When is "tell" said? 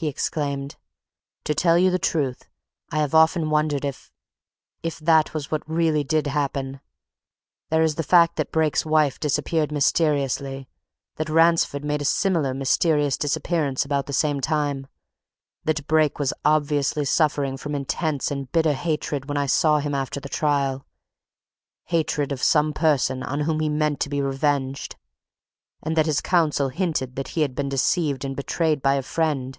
1.56-1.76